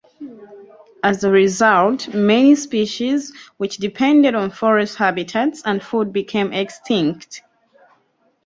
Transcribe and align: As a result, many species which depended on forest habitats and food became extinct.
As 1.03 1.23
a 1.23 1.29
result, 1.29 2.11
many 2.11 2.55
species 2.55 3.31
which 3.57 3.77
depended 3.77 4.33
on 4.33 4.49
forest 4.49 4.97
habitats 4.97 5.61
and 5.63 5.83
food 5.83 6.11
became 6.11 6.51
extinct. 6.53 7.43